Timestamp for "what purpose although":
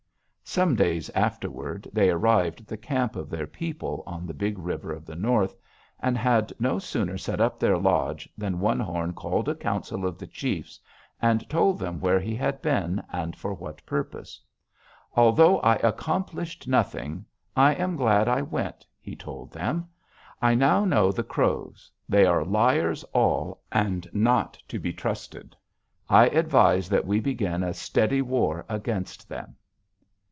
13.53-15.61